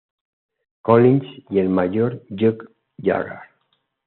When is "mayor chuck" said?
1.69-2.67